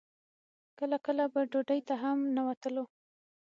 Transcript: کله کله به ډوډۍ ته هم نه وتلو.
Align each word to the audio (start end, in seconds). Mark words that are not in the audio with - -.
کله 0.79 0.97
کله 1.05 1.23
به 1.33 1.41
ډوډۍ 1.51 1.79
ته 1.87 1.95
هم 2.03 2.17
نه 2.35 2.41
وتلو. 2.47 2.83